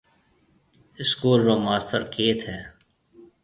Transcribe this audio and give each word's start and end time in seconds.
اسڪول 1.01 1.39
رو 1.47 1.55
ماستر 1.65 2.01
ڪيٿ 2.13 2.39
هيَ۔ 2.49 2.59